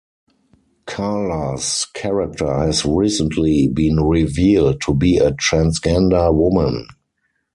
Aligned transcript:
Karla's 0.87 1.85
character 1.93 2.51
has 2.51 2.83
recently 2.83 3.67
been 3.67 3.97
revealed 3.97 4.81
to 4.81 4.95
be 4.95 5.17
a 5.19 5.29
transgender 5.33 6.33
woman. 6.33 6.87